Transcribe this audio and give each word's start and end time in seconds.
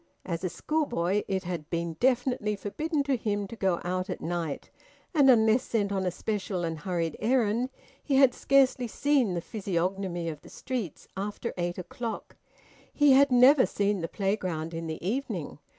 As 0.25 0.43
a 0.43 0.49
schoolboy 0.49 1.21
it 1.27 1.43
had 1.43 1.69
been 1.69 1.93
definitely 1.99 2.55
forbidden 2.55 3.03
to 3.03 3.15
him 3.15 3.45
to 3.45 3.55
go 3.55 3.79
out 3.83 4.09
at 4.09 4.19
night; 4.19 4.71
and 5.13 5.29
unless 5.29 5.61
sent 5.61 5.91
on 5.91 6.07
a 6.07 6.09
special 6.09 6.63
and 6.63 6.79
hurried 6.79 7.15
errand, 7.19 7.69
he 8.03 8.15
had 8.15 8.33
scarcely 8.33 8.87
seen 8.87 9.35
the 9.35 9.41
physiognomy 9.41 10.27
of 10.27 10.41
the 10.41 10.49
streets 10.49 11.07
after 11.15 11.53
eight 11.55 11.77
o'clock. 11.77 12.35
He 12.91 13.11
had 13.11 13.31
never 13.31 13.67
seen 13.67 14.01
the 14.01 14.07
playground 14.07 14.73
in 14.73 14.87
the 14.87 15.07
evening. 15.07 15.59